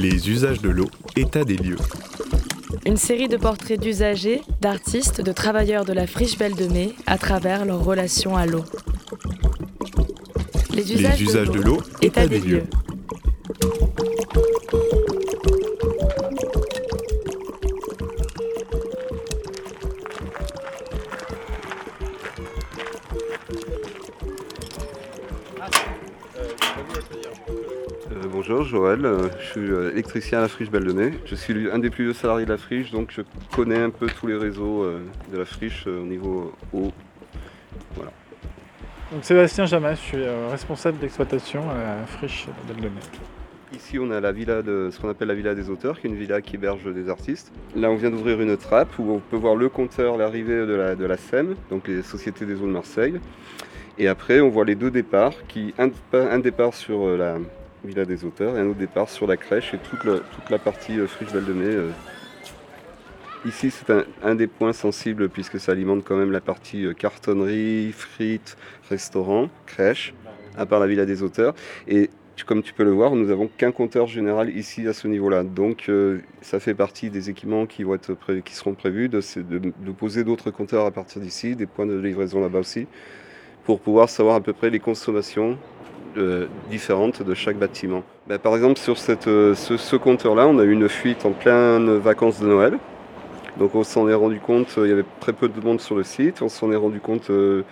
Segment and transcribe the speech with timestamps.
[0.00, 1.76] Les usages de l'eau, état des lieux.
[2.86, 7.18] Une série de portraits d'usagers, d'artistes, de travailleurs de la friche Belle de Mai à
[7.18, 8.62] travers leurs relations à l'eau.
[10.72, 12.62] Les usages, de l'eau, état, des, lieux.
[28.58, 31.12] Bonjour Joël, euh, je suis euh, électricien à la friche Belle.
[31.24, 33.22] Je suis un des plus vieux salariés de la friche, donc je
[33.54, 35.00] connais un peu tous les réseaux euh,
[35.32, 36.90] de la friche au niveau eau.
[37.94, 38.10] Voilà.
[39.12, 42.90] Donc Sébastien Jamas, je suis responsable d'exploitation à la friche Belle.
[43.72, 46.10] Ici, on a la villa de ce qu'on appelle la villa des auteurs, qui est
[46.10, 47.52] une villa qui héberge des artistes.
[47.76, 50.96] Là, on vient d'ouvrir une trappe où on peut voir le compteur, l'arrivée de la,
[50.96, 53.20] de la SEM, donc les Sociétés des eaux de Marseille.
[53.98, 57.36] Et après, on voit les deux départs, qui, un départ sur la,
[57.84, 60.98] Villa des auteurs, et un autre départ sur la crèche et toute, toute la partie
[60.98, 61.66] euh, friche Val de Mai.
[61.66, 61.90] Euh.
[63.46, 67.92] Ici, c'est un, des points sensibles puisque ça alimente quand même la partie euh, cartonnerie,
[67.92, 68.56] frites,
[68.90, 70.12] restaurant, crèche,
[70.56, 71.54] à part la Villa des auteurs.
[71.86, 72.10] Et
[72.46, 75.42] comme tu peux le voir, nous n'avons qu'un compteur général ici à ce niveau-là.
[75.42, 75.90] Donc
[76.40, 77.84] ça fait partie des équipements qui,
[78.52, 82.86] seront prévus, de poser d'autres compteurs à partir d'ici, des points de livraison là-bas aussi,
[83.64, 85.58] pour pouvoir savoir à peu près les consommations
[86.70, 88.02] différentes de chaque bâtiment.
[88.28, 92.40] Ben, par exemple, sur euh, ce, compteur-là, on a eu une fuite en pleine vacances
[92.40, 92.78] de Noël.
[93.58, 95.96] Donc on s'en est rendu compte, euh, il y avait très peu de monde sur
[95.96, 97.64] le site, on s'en est rendu compte euh,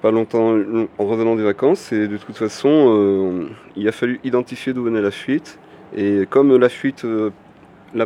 [0.00, 0.56] pas longtemps
[0.98, 5.10] en revenant des vacances et de toute façon il a fallu identifier d'où venait la
[5.10, 5.58] fuite
[5.96, 7.06] et comme la fuite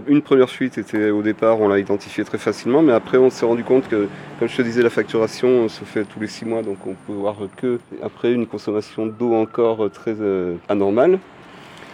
[0.07, 3.47] une première fuite était au départ, on l'a identifié très facilement, mais après on s'est
[3.47, 4.09] rendu compte que,
[4.39, 7.13] comme je te disais, la facturation se fait tous les six mois, donc on peut
[7.13, 11.19] voir que après une consommation d'eau encore très euh, anormale.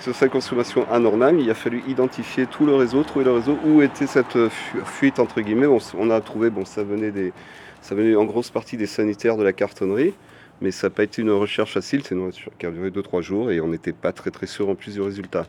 [0.01, 3.81] Sur cette consommation anormale, il a fallu identifier tout le réseau, trouver le réseau où
[3.81, 4.37] était cette
[4.85, 5.67] fuite entre guillemets.
[5.67, 7.33] On, a trouvé, bon, ça venait des,
[7.81, 10.13] ça venait en grosse partie des sanitaires de la cartonnerie,
[10.61, 12.03] mais ça n'a pas été une recherche facile.
[12.05, 14.69] C'est une recherche qui a duré 2-3 jours et on n'était pas très très sûr
[14.69, 15.47] en plus du résultat.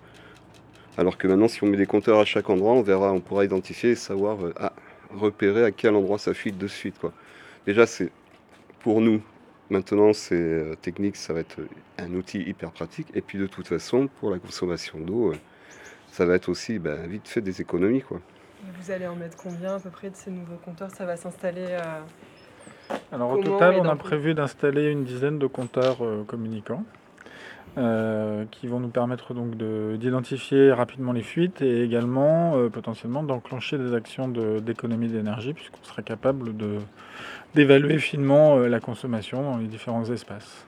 [0.98, 3.44] Alors que maintenant, si on met des compteurs à chaque endroit, on verra, on pourra
[3.44, 4.72] identifier et savoir, euh, ah,
[5.14, 6.98] repérer à quel endroit ça fuite de suite.
[7.00, 7.12] Quoi.
[7.66, 8.12] Déjà, c'est
[8.80, 9.22] pour nous,
[9.70, 11.58] maintenant, c'est euh, technique, ça va être
[11.98, 13.08] un outil hyper pratique.
[13.14, 15.38] Et puis, de toute façon, pour la consommation d'eau, euh,
[16.12, 18.02] ça va être aussi bah, vite fait des économies.
[18.02, 18.22] Quoi.
[18.80, 20.92] Vous allez en mettre combien à peu près de ces nouveaux compteurs?
[20.92, 21.78] Ça va s'installer
[23.12, 26.86] Alors, au total, on a prévu d'installer une dizaine de compteurs communicants.
[27.78, 29.58] Euh, qui vont nous permettre donc
[29.98, 36.02] d'identifier rapidement les fuites et également euh, potentiellement d'enclencher des actions d'économie d'énergie puisqu'on sera
[36.02, 36.54] capable
[37.54, 40.66] d'évaluer finement euh, la consommation dans les différents espaces.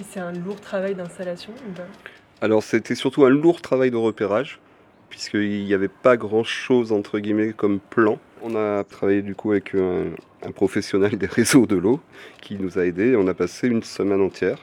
[0.00, 1.52] Et c'est un lourd travail d'installation
[2.40, 4.58] Alors c'était surtout un lourd travail de repérage
[5.10, 8.18] puisqu'il n'y avait pas grand chose entre guillemets comme plan.
[8.42, 10.04] On a travaillé du coup avec un,
[10.42, 12.00] un professionnel des réseaux de l'eau
[12.40, 13.16] qui nous a aidés.
[13.16, 14.56] On a passé une semaine entière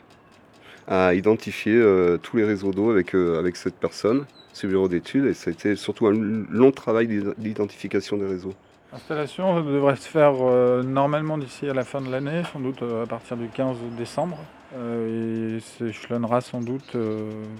[0.88, 5.26] à identifier euh, tous les réseaux d'eau avec, euh, avec cette personne, ce bureau d'études,
[5.26, 7.08] et ça a été surtout un long travail
[7.38, 8.54] d'identification des réseaux.
[8.94, 13.06] L'installation devrait se faire euh, normalement d'ici à la fin de l'année, sans doute à
[13.06, 14.38] partir du 15 décembre,
[14.78, 16.98] et s'échelonnera sans doute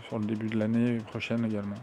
[0.08, 1.76] sur le début de l'année prochaine également.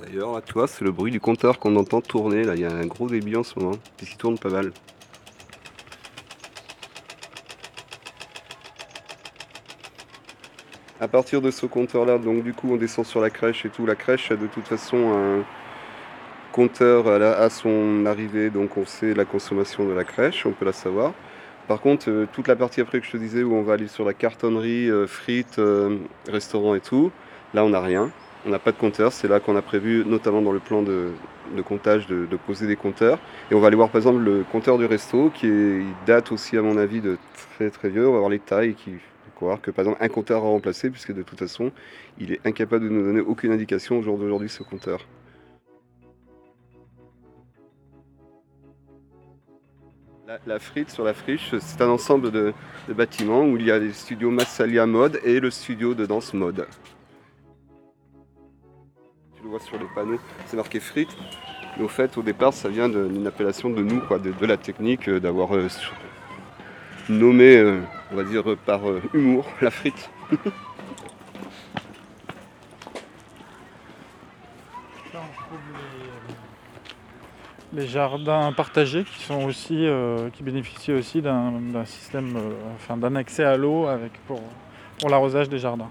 [0.00, 2.44] D'ailleurs, tu vois, c'est le bruit du compteur qu'on entend tourner.
[2.44, 4.72] Là, il y a un gros débit en ce moment, puisqu'il tourne pas mal.
[11.02, 13.84] À partir de ce compteur-là, donc du coup, on descend sur la crèche et tout.
[13.86, 15.44] La crèche a de toute façon un
[16.52, 20.72] compteur à, son arrivée, donc on sait la consommation de la crèche, on peut la
[20.72, 21.12] savoir.
[21.66, 23.88] Par contre, euh, toute la partie après que je te disais, où on va aller
[23.88, 25.98] sur la cartonnerie, euh, frites, euh,
[26.28, 27.10] restaurant et tout,
[27.52, 28.12] là on n'a rien.
[28.46, 31.10] On n'a pas de compteur, c'est là qu'on a prévu, notamment dans le plan de,
[31.64, 33.18] comptage, de, poser des compteurs.
[33.50, 35.50] Et on va aller voir par exemple le compteur du resto, qui
[36.06, 37.18] date aussi à mon avis de
[37.56, 38.06] très très vieux.
[38.08, 38.92] On va voir les tailles qui
[39.62, 41.72] que par exemple un compteur à remplacer, puisque de toute façon,
[42.18, 45.06] il est incapable de nous donner aucune indication au jour d'aujourd'hui ce compteur.
[50.46, 52.54] La, frite sur la friche, c'est un ensemble de,
[52.88, 56.66] bâtiments où il y a les studios Massalia Mode et le studio de danse Mode.
[59.36, 61.10] Tu le vois sur les panneaux, c'est marqué frite.
[61.80, 65.54] Au fait, au départ, ça vient d'une appellation de nous, de, la technique, euh, d'avoir
[65.54, 65.68] euh,
[67.08, 67.80] nommé euh,
[68.12, 70.10] on va dire par euh, humour, la frite.
[77.74, 83.16] les jardins partagés qui sont aussi euh, qui bénéficient aussi d'un système, euh, enfin d'un
[83.16, 84.42] accès à l'eau avec pour,
[84.98, 85.88] pour l'arrosage des jardins.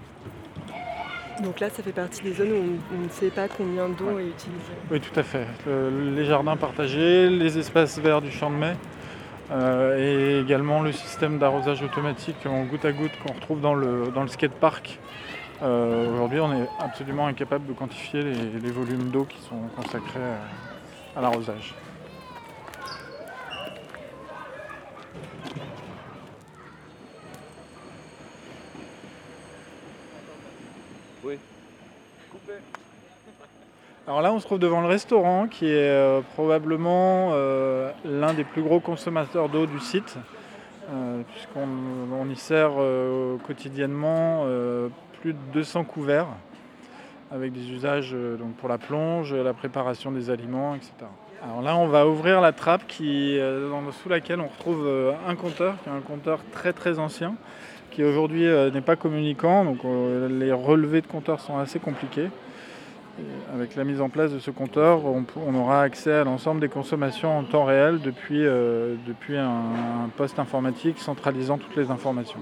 [1.42, 4.28] Donc là, ça fait partie des zones où on, ne sait pas combien d'eau est
[4.28, 4.74] utilisée.
[4.92, 5.46] Oui, tout à fait.
[5.66, 9.01] les jardins partagés, les espaces verts du champ de mai, euh,
[9.98, 14.22] et également le système d'arrosage automatique en goutte à goutte qu'on retrouve dans le, dans
[14.22, 14.98] le skatepark.
[15.62, 20.20] Euh, aujourd'hui, on est absolument incapable de quantifier les, volumes d'eau qui sont consacrés
[21.14, 21.74] à l'arrosage.
[34.08, 38.42] Alors là, on se trouve devant le restaurant qui est euh, probablement euh, l'un des
[38.42, 40.16] plus gros consommateurs d'eau du site,
[40.90, 42.72] euh, puisqu'on y sert
[43.46, 44.44] quotidiennement
[45.20, 46.26] plus de 200 couverts
[47.30, 50.92] avec des usages donc pour la plonge, la préparation des aliments, etc.
[51.44, 53.38] Alors là, on va ouvrir la trappe qui,
[54.02, 57.36] sous laquelle on retrouve un compteur, qui est un compteur très très ancien,
[57.92, 59.78] qui aujourd'hui n'est pas communicant, donc
[60.28, 62.28] les relevés de compteurs sont assez compliqués
[63.52, 67.38] avec la mise en place de ce compteur, on, aura accès à l'ensemble des consommations
[67.38, 72.40] en temps réel depuis, euh, depuis un, poste informatique centralisant toutes les informations.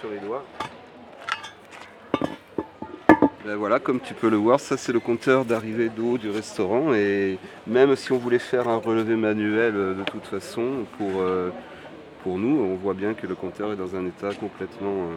[0.00, 0.44] sur les doigts.
[3.44, 6.94] Ben voilà, comme tu peux le voir, ça c'est le compteur d'arrivée d'eau du restaurant.
[6.94, 11.50] Et même si on voulait faire un relevé manuel euh, de toute façon, pour, euh,
[12.22, 15.08] pour nous, on voit bien que le compteur est dans un état complètement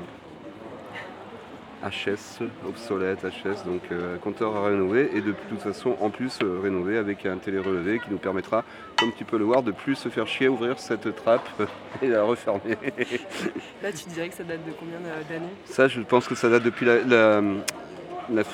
[1.83, 6.59] HS, obsolète, HS, donc euh, compteur à rénover et de toute façon en plus euh,
[6.61, 8.63] rénové avec un télé-relevé qui nous permettra,
[8.99, 11.47] comme tu peux le voir, de plus se faire chier à ouvrir cette trappe
[12.01, 12.77] et la refermer.
[13.83, 15.45] Là tu dirais que ça date de combien d'années?
[15.65, 17.41] Ça je pense que ça date depuis la, la,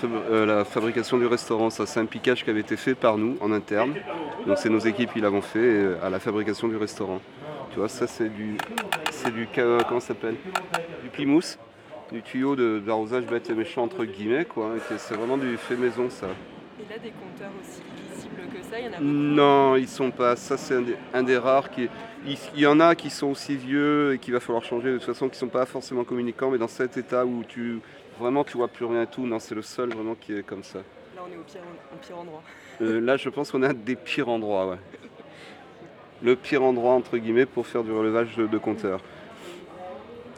[0.04, 1.70] euh, fabrication du restaurant.
[1.70, 3.94] Ça c'est un piquage qui avait été fait par nous en interne.
[4.46, 7.22] Donc c'est nos équipes qui l'avons fait à la fabrication du restaurant.
[7.72, 8.58] Tu vois, ça c'est du.
[9.12, 9.48] C'est du.
[9.56, 10.36] Comment ça s'appelle?
[11.04, 11.58] Du plymouth
[12.12, 14.72] du tuyau d'arrosage bête et méchant entre guillemets quoi.
[14.98, 16.28] C'est vraiment du fait maison ça.
[16.80, 17.82] Et là des compteurs aussi
[18.14, 20.36] visibles que ça, il y en a beaucoup Non, ils sont pas.
[20.36, 20.76] Ça c'est
[21.14, 21.90] un, des rares qui.
[22.26, 25.06] Il, y en a qui sont aussi vieux et qu'il va falloir changer de toute
[25.06, 27.80] façon, qui sont pas forcément communicants, mais dans cet état où tu
[28.20, 29.26] vraiment tu vois plus rien et tout.
[29.26, 30.80] Non, c'est le seul vraiment qui est comme ça.
[30.80, 31.62] Là on est au pire,
[32.02, 32.44] pire endroit.
[32.82, 34.78] Euh, là je pense qu'on est à des pires endroits, ouais.
[36.24, 39.02] Le pire endroit entre guillemets pour faire du relevage de, de compteurs.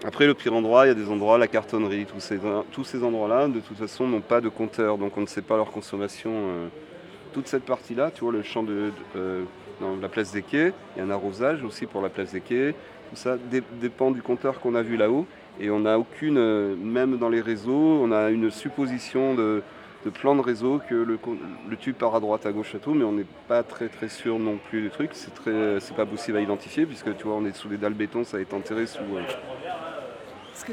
[0.06, 2.38] Après, le pire endroit, il y a des endroits, la cartonnerie, tous ces,
[2.74, 5.56] tous ces endroits-là, de toute façon, n'ont pas de compteur, donc on ne sait pas
[5.56, 6.32] leur consommation.
[6.34, 6.68] Euh.
[7.32, 9.44] toute cette partie-là, tu vois, le champ de, euh,
[10.02, 12.76] la place des quais, il y a un arrosage aussi pour la place des quais.
[13.10, 13.38] Tout ça
[13.80, 15.26] dépend du compteur qu'on a vu là-haut.
[15.60, 19.62] Et on n'a aucune, euh, même dans les réseaux, on a une supposition de,
[20.14, 21.18] plan de réseau que le,
[21.78, 24.38] tube part à droite, à gauche, à tout, mais on n'est pas très très sûr
[24.38, 25.12] non plus du truc.
[25.14, 27.94] C'est très, c'est pas possible à identifier puisque tu vois, on est sous des dalles
[27.94, 29.04] béton, ça est enterré sous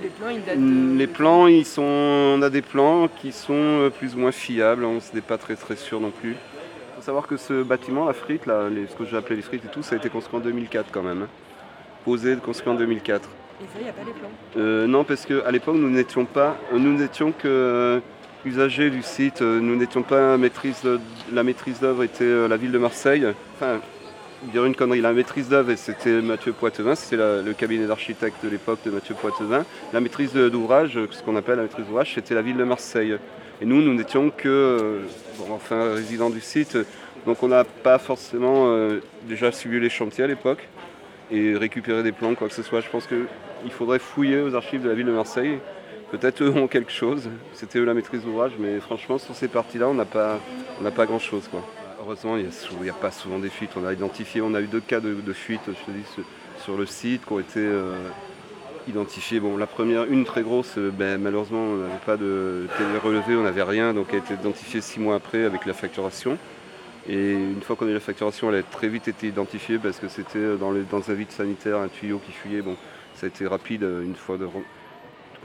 [0.03, 1.82] les plans, ils datent mm, Les plans, ils sont...
[1.82, 5.56] on a des plans qui sont euh, plus ou moins fiables, on n'est pas très
[5.56, 6.32] très sûr non plus.
[6.32, 9.65] Il faut savoir que ce bâtiment, la frite, là, ce que j'ai appelé les frites
[9.65, 11.23] et tout, ça a été construit en 2004 quand même.
[11.23, 11.29] Hein.
[12.05, 13.29] Posé, construit en 2004.
[13.62, 14.29] Et ça, il n'y a pas les plans?
[14.56, 18.00] Euh, Non, parce qu'à l'époque, nous n'étions pas, nous n'étions que
[18.44, 20.83] usagers du site, nous n'étions pas maîtrise,
[21.31, 23.26] la maîtrise d'œuvre était la ville de Marseille.
[23.55, 23.81] Enfin,
[24.44, 25.00] dire une connerie.
[25.00, 29.64] La maîtrise d'œuvre, c'était Mathieu Poitevin, c'était le cabinet d'architecte de l'époque de Mathieu Poitevin.
[29.92, 33.16] La maîtrise d'ouvrage, ce qu'on appelle la maîtrise d'ouvrage, c'était la ville de Marseille.
[33.61, 35.00] Et nous, nous n'étions que, euh,
[35.50, 36.78] enfin, résidents du site.
[37.26, 40.66] Donc on n'a pas forcément euh, déjà suivi les chantiers à l'époque
[41.30, 42.80] et récupéré des plans, quoi que ce soit.
[42.80, 45.59] Je pense qu'il faudrait fouiller aux archives de la ville de Marseille.
[46.11, 47.28] Peut-être eux ont quelque chose.
[47.52, 50.40] C'était eux la maîtrise d'ouvrage, mais franchement, sur ces parties-là, on n'a pas,
[51.06, 51.49] grand-chose.
[52.00, 52.49] Heureusement, il
[52.83, 53.71] n'y a, pas souvent des fuites.
[53.76, 56.04] On a eu deux cas de, fuite, je te dis,
[56.62, 57.95] sur le site qui ont été euh,
[58.88, 59.40] identifiés.
[59.59, 62.66] La première, une très grosse, euh, ben, malheureusement, on n'avait pas de
[63.02, 66.38] relevé, on n'avait rien, donc elle a été identifiée six mois après avec la facturation.
[67.09, 69.99] Et une fois qu'on a eu la facturation, elle a très vite été identifiée parce
[69.99, 72.62] que c'était dans, dans un vide sanitaire, un tuyau qui fuyait.
[73.14, 74.47] Ça a été rapide euh, une fois de,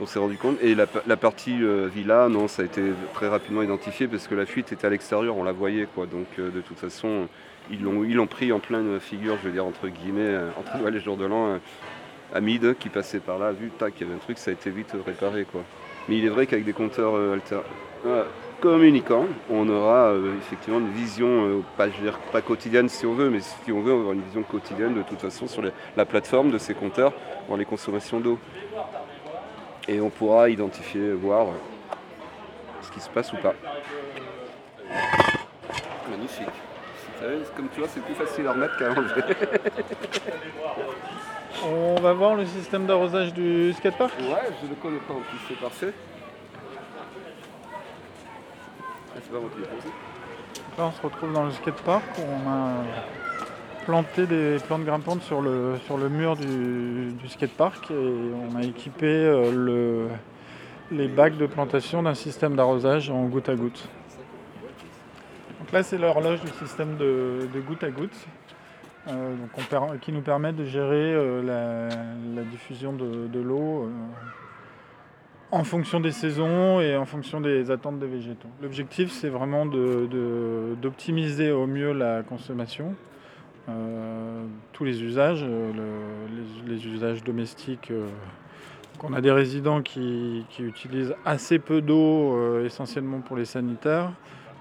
[0.00, 0.56] on s'est rendu compte.
[0.62, 0.86] Et la,
[1.16, 2.82] partie euh, villa, non, ça a été
[3.14, 6.06] très rapidement identifié parce que la fuite était à l'extérieur, on la voyait quoi.
[6.06, 7.28] Donc euh, de toute façon,
[7.70, 11.16] ils l'ont, pris en pleine figure, je veux dire entre guillemets, euh, entre les jours
[11.16, 11.58] de l'an.
[12.34, 14.68] Hamid qui passait par là, vu tac, il y avait un truc, ça a été
[14.68, 15.62] vite réparé quoi.
[16.08, 17.60] Mais il est vrai qu'avec des compteurs alter...
[18.60, 23.30] communicants, on aura effectivement une vision, pas, je veux dire, pas quotidienne si on veut,
[23.30, 25.62] mais si on veut, on aura une vision quotidienne de toute façon sur
[25.96, 27.12] la plateforme de ces compteurs
[27.46, 28.38] pour les consommations d'eau
[29.88, 31.48] et on pourra identifier, voir
[32.82, 33.54] ce qui se passe ou pas.
[36.10, 36.46] Magnifique.
[37.56, 39.22] comme tu vois, c'est plus facile à remettre qu'à enlever.
[41.64, 45.38] On va voir le système d'arrosage du skatepark Ouais, je le connais pas en plus,
[45.48, 45.92] c'est parfait.
[49.14, 49.38] Ah, c'est pas.
[50.78, 52.84] Là, on se retrouve dans le skatepark où on a
[53.86, 59.06] planté des plantes grimpantes sur le, sur le mur du, skatepark et on a équipé
[59.06, 60.08] euh, le,
[60.90, 63.88] les bacs de plantation d'un système d'arrosage en goutte à goutte.
[65.60, 68.26] Donc là, c'est l'horloge du système de, goutte à goutte
[69.06, 69.36] euh,
[70.00, 71.88] qui nous permet de gérer euh,
[72.34, 73.88] la, diffusion de, l'eau
[75.52, 78.48] en fonction des saisons et en fonction des attentes des végétaux.
[78.60, 82.96] L'objectif, c'est vraiment d'optimiser au mieux la consommation,
[84.72, 87.90] tous les usages, euh, le- les, les usages domestiques.
[87.90, 88.06] euh,
[89.02, 94.10] on a des résidents qui, utilisent assez peu d'eau, euh, essentiellement pour les sanitaires.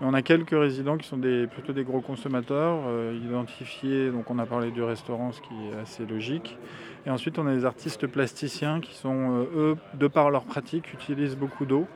[0.02, 1.20] On a quelques résidents qui sont
[1.52, 5.80] plutôt des gros consommateurs, euh, identifiés, donc on a parlé du restaurant, ce qui est
[5.82, 6.58] assez logique.
[7.06, 10.94] Et ensuite on a des artistes plasticiens qui sont, euh, eux, de par leur pratique,
[10.94, 11.88] utilisent beaucoup d'eau.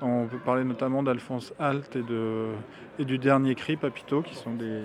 [0.00, 2.02] On peut parler notamment d'Alphonse Halt et,
[2.98, 4.80] et du dernier cri, Papito, qui sont des,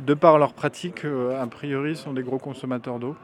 [0.00, 3.16] de par leur pratique, euh, a priori, sont des gros consommateurs d'eau.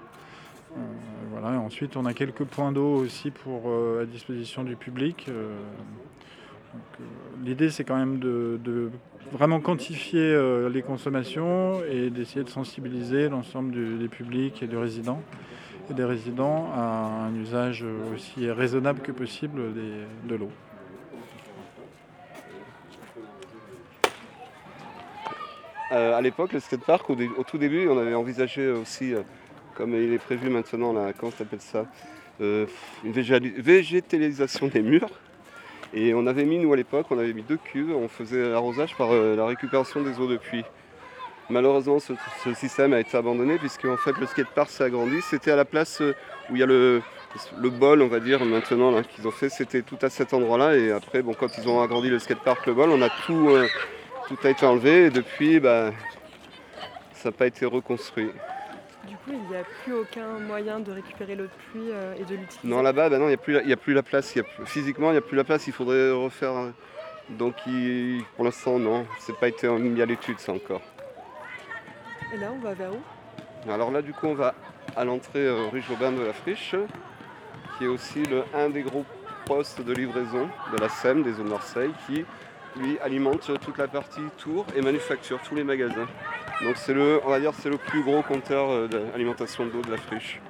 [0.77, 5.29] Euh, ensuite, on a quelques points d'eau aussi pour, euh, à disposition du public.
[7.45, 8.91] L'idée, c'est quand même de,
[9.33, 10.39] vraiment quantifier
[10.71, 15.23] les consommations et d'essayer de sensibiliser l'ensemble des publics et des résidents,
[15.91, 17.85] et des résidents à un usage
[18.15, 19.61] aussi raisonnable que possible
[20.29, 20.51] de l'eau.
[25.93, 29.23] Euh, à l'époque, le skatepark, au, au tout début, on avait envisagé aussi, euh,
[29.75, 31.87] comme il est prévu maintenant, là, comment s'appelle ça
[32.41, 32.67] Euh,
[33.05, 35.11] Une végétalisation des murs.
[35.95, 38.95] Et on avait mis, nous à l'époque, on avait mis deux cuves, on faisait l'arrosage
[38.97, 40.65] par euh, la récupération des eaux de pluie.
[41.51, 42.13] Malheureusement, ce,
[42.53, 45.23] système a été abandonné puisque en fait, le skatepark s'est agrandi.
[45.23, 47.01] C'était à la place où il y a le,
[47.59, 49.49] le bol, on va dire, maintenant, qu'ils ont fait.
[49.49, 50.77] C'était tout à cet endroit-là.
[50.77, 53.49] Et après, bon, quand ils ont agrandi le skatepark, le bol, on a tout,
[54.29, 55.07] tout a été enlevé.
[55.07, 55.91] Et depuis, bah,
[57.15, 58.31] ça n'a pas été reconstruit.
[59.07, 62.25] Du coup, il n'y a plus aucun moyen de récupérer l'eau de pluie euh, et
[62.25, 62.59] de l'utiliser.
[62.69, 64.35] Non, là-bas, bah non, il n'y a, plus y a plus la place.
[64.35, 65.67] Il y a plus- physiquement, il n'y a plus la place.
[65.67, 66.53] Il faudrait refaire.
[67.31, 69.07] Donc, il- pour l'instant, non.
[69.21, 70.83] C'est pas été mis à l'étude, ça encore.
[72.35, 73.71] Et là, on va vers où?
[73.71, 74.55] Alors là, du coup, on va
[74.97, 76.75] à l'entrée euh, rue Jobin de la Friche,
[77.77, 79.05] qui est aussi le, un des gros
[79.47, 82.25] postes de livraison de la SEM, des eaux de Marseille, qui,
[82.79, 86.07] lui, alimente toute la partie tour et manufacture, tous les magasins.
[86.63, 89.91] Donc c'est le, on va dire, c'est le plus gros compteur euh, d'alimentation d'eau de
[89.91, 90.41] la Friche.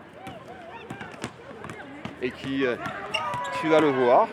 [2.22, 2.76] Et qui, euh,
[3.60, 4.28] tu vas le voir,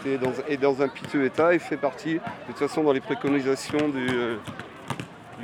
[0.00, 3.00] était dans, est dans un piteux état et fait partie, de toute façon, dans les
[3.00, 4.36] préconisations du, euh,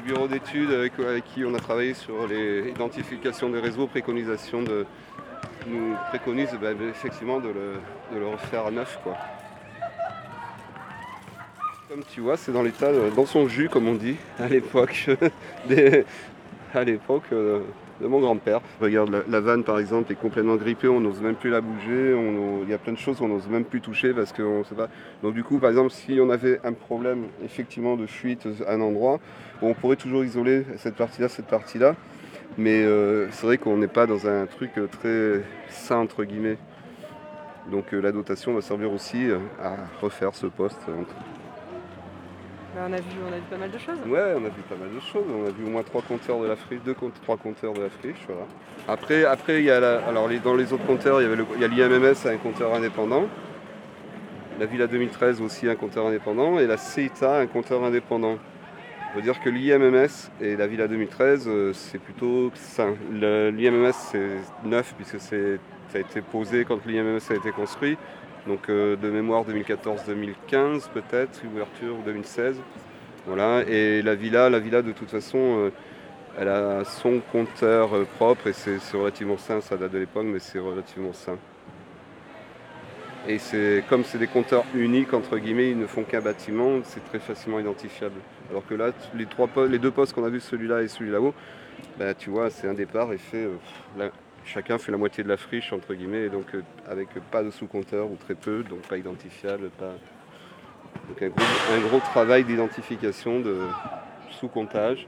[0.04, 0.94] bureau d'études avec,
[1.26, 4.84] qui on a travaillé sur l'identification des réseaux, préconisation de,
[5.66, 7.74] nous préconise bah, effectivement de le,
[8.12, 8.98] de le refaire à neuf.
[9.02, 9.16] Quoi.
[11.92, 15.10] Comme tu vois, c'est dans l'état, euh, dans son jus, comme on dit, à l'époque,
[15.70, 16.02] euh,
[18.00, 18.62] de mon grand-père.
[18.80, 22.16] Regarde, la, vanne par exemple est complètement grippée, on n'ose même plus la bouger,
[22.62, 24.88] il y a plein de choses qu'on n'ose même plus toucher parce qu'on sait pas.
[25.22, 28.80] Donc du coup, par exemple, si on avait un problème effectivement de fuite à un
[28.80, 29.20] endroit,
[29.60, 31.94] on pourrait toujours isoler cette partie-là, cette partie-là.
[32.56, 36.56] Mais euh, c'est vrai qu'on n'est pas dans un truc très sain entre guillemets.
[37.70, 39.26] Donc la dotation va servir aussi
[39.62, 40.80] à refaire ce poste.
[42.74, 43.98] On, a vu, on a vu pas mal de choses.
[44.06, 45.24] Ouais, on a vu pas mal de choses.
[45.28, 47.90] On a vu au moins trois compteurs de la friche, deux, trois compteurs de la
[47.90, 48.46] friche, voilà.
[48.88, 51.28] Après, après il y a la- alors dans les autres compteurs, il
[51.60, 53.24] y a l'IMMS, un compteur indépendant.
[54.58, 58.38] La Villa 2013 aussi un compteur indépendant et la CETA un compteur indépendant.
[59.12, 62.94] On veut dire que l'IMMS et la Villa 2013 euh, c'est plutôt sain.
[63.12, 64.28] L'IMMS c'est
[64.64, 65.36] neuf puisque ça
[65.94, 67.96] a été posé quand l'IMMS a été construit.
[68.46, 72.56] Donc euh, de mémoire 2014-2015 peut-être, ouverture 2016.
[73.26, 75.70] Voilà, et la villa, la villa de toute façon, euh,
[76.36, 80.40] elle a son compteur euh, propre et c'est relativement sain, ça date de l'époque, mais
[80.40, 81.38] c'est relativement sain.
[83.28, 87.04] Et c'est comme c'est des compteurs uniques entre guillemets, ils ne font qu'un bâtiment, c'est
[87.04, 88.20] très facilement identifiable.
[88.50, 91.32] Alors que là, les, trois les deux postes qu'on a vus, celui-là et celui là-haut,
[91.96, 93.46] bah, tu vois, c'est un départ et fait
[94.44, 97.50] chacun fait la moitié de la friche entre guillemets, et donc euh, avec pas de
[97.50, 99.94] sous-compteur ou très peu, donc pas identifiable, pas.
[101.08, 103.58] Donc un gros travail d'identification de
[104.30, 105.06] sous-comptage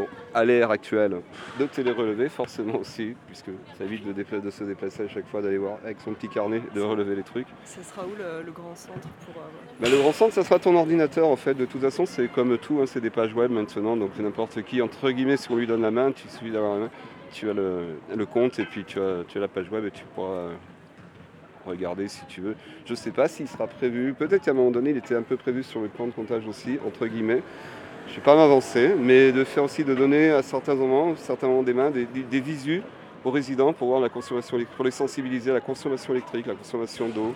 [0.00, 1.16] Bon, à l'ère actuelle,
[1.58, 5.42] de télé-relever forcément aussi, puisque ça évite de, dépla- de se déplacer à chaque fois,
[5.42, 7.46] d'aller voir avec son petit carnet, de relever les trucs.
[7.66, 9.42] Ce sera où le, le grand centre pour.
[9.42, 9.46] euh,
[9.78, 11.52] Bah, le grand centre, ça sera ton ordinateur en fait.
[11.54, 13.94] De toute façon, c'est comme tout, hein, c'est des pages web maintenant.
[13.96, 16.80] Donc n'importe qui, entre guillemets, si on lui donne la main, tu suffit d'avoir la
[16.84, 16.90] main,
[17.32, 19.90] tu as le, le compte et puis tu as, tu as la page web et
[19.90, 20.54] tu pourras euh,
[21.66, 22.54] regarder si tu veux.
[22.86, 24.14] Je sais pas s'il sera prévu.
[24.14, 26.46] Peut-être qu'à un moment donné, il était un peu prévu sur le plan de comptage
[26.46, 27.42] aussi, entre guillemets.
[28.10, 31.46] Je ne vais pas m'avancer, mais de faire aussi de donner à certains moments, certains
[31.46, 32.82] moments des mains, des, des, visus
[33.24, 37.08] aux résidents pour voir la consommation pour les sensibiliser à la consommation électrique, la consommation
[37.08, 37.32] d'eau.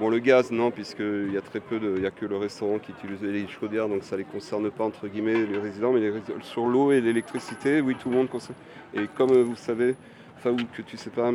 [0.00, 1.92] Bon, le gaz, non, puisqu'il y a très peu de.
[1.96, 4.70] Il n'y a que le restaurant qui utilise les chaudières, donc ça ne les concerne
[4.70, 5.92] pas, entre guillemets, les résidents.
[5.92, 6.10] Mais
[6.40, 8.56] sur l'eau et l'électricité, oui, tout le monde consomme.
[8.94, 9.94] Et comme euh, vous savez,
[10.38, 11.30] enfin, que tu sais pas,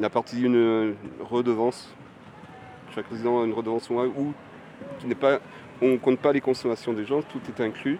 [0.00, 1.94] la partie d'une euh, redevance,
[2.92, 4.32] chaque résident a une redevance ou
[4.98, 5.38] qui n'est pas.
[5.82, 7.98] On ne compte pas les consommations des gens, tout est inclus.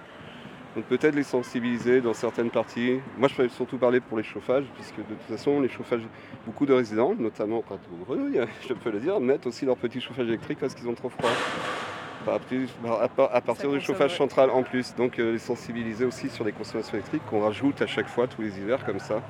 [0.75, 3.01] Donc peut-être les sensibiliser dans certaines parties.
[3.17, 6.03] Moi, je peux surtout parler pour les chauffages, puisque de toute façon, les chauffages,
[6.45, 10.01] beaucoup de résidents, notamment quand au Grenouille, je peux le dire, mettent aussi leur petit
[10.01, 11.31] chauffage électrique parce qu'ils ont trop froid.
[13.01, 14.17] À, par- à partir du chauffage ouais.
[14.19, 14.95] central en plus.
[14.97, 18.43] Donc euh, les sensibiliser aussi sur les consommations électriques qu'on rajoute à chaque fois tous
[18.43, 19.23] les hivers comme ça.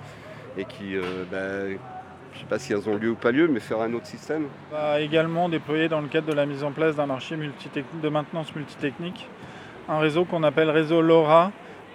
[0.56, 1.78] Et qui, euh, ben,
[2.36, 4.06] je ne sais pas si elles ont lieu ou pas lieu, mais faire un autre
[4.06, 4.44] système.
[4.70, 8.08] On va également déployer dans le cadre de la mise en place d'un marché de
[8.08, 9.28] maintenance multitechnique
[9.88, 11.52] un réseau qu'on appelle réseau LoRa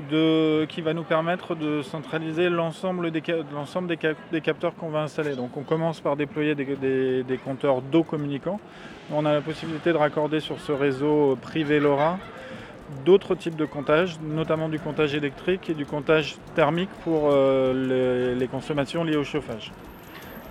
[0.09, 5.35] qui va nous permettre de centraliser l'ensemble des, capteurs qu'on va installer.
[5.35, 8.59] Donc on commence par déployer des, compteurs d'eau communicants.
[9.11, 12.17] On a la possibilité de raccorder sur ce réseau privé LoRa
[13.05, 18.47] d'autres types de comptage, notamment du comptage électrique et du comptage thermique pour euh, les
[18.47, 19.71] consommations liées au chauffage.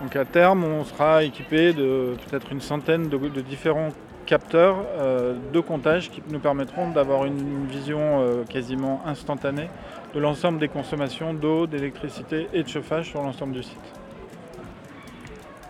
[0.01, 3.91] Donc à terme, on sera équipé de peut-être une centaine de, de différents
[4.31, 9.69] capteurs euh, de comptage qui nous permettront d'avoir une vision euh, quasiment instantanée
[10.15, 13.77] de l'ensemble des consommations d'eau, d'électricité et de chauffage sur l'ensemble du site.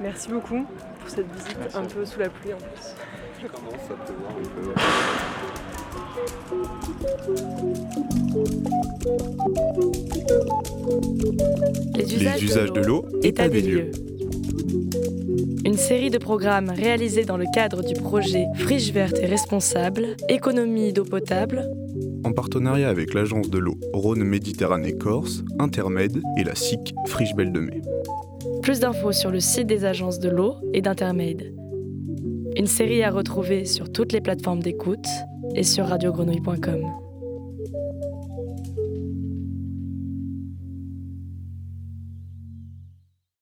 [0.01, 0.67] Merci beaucoup
[1.01, 2.95] pour cette visite Merci un peu sous la pluie en plus.
[3.43, 4.75] Je commence à pleuvoir un peu.
[11.97, 13.91] Les Les usages de l'eau, État des lieux.
[15.65, 20.93] Une série de programmes réalisés dans le cadre du projet Friche verte et responsable, économie
[20.93, 21.69] d'eau potable,
[22.25, 27.61] en partenariat avec l'agence de l'eau Rhône-Méditerranée Corse, Intermed et la SIC Friche Belle de
[27.61, 27.81] Mai.
[28.63, 31.55] Plus d'infos sur le site des agences de l'eau et d'Intermade.
[32.57, 35.07] Une série à retrouver sur toutes les plateformes d'écoute
[35.55, 37.10] et sur radiogrenouille.com.